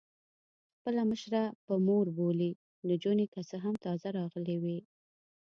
خپله 0.75 1.01
مشره 1.11 1.43
په 1.65 1.73
مور 1.87 2.05
بولي، 2.17 2.51
نجونې 2.89 3.25
که 3.33 3.41
څه 3.49 3.55
هم 3.63 3.75
تازه 3.85 4.07
راغلي 4.19 4.55
وې. 4.63 4.79